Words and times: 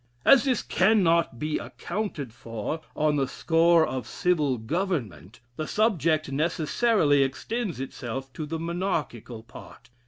As 0.25 0.45
this 0.45 0.63
cannot 0.63 1.37
be 1.37 1.59
accounted 1.59 2.33
for 2.33 2.81
on 2.95 3.17
the 3.17 3.27
score 3.27 3.85
of 3.85 4.07
civil 4.07 4.57
government, 4.57 5.41
the 5.57 5.67
subject 5.67 6.31
necessarily 6.31 7.21
extends 7.21 7.79
itself 7.79 8.33
to 8.33 8.47
the 8.47 8.57
monarchical 8.57 9.43
part..... 9.43 9.91